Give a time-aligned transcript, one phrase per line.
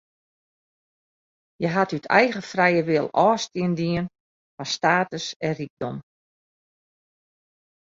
[1.57, 4.05] Hja hat út eigen frije wil ôfstân dien
[4.55, 5.95] fan status en rykdom.